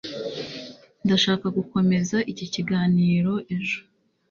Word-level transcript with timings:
ndashaka 1.03 1.45
gukomeza 1.57 2.17
iki 2.31 2.45
kiganiro 2.53 3.33
ejo 3.57 3.79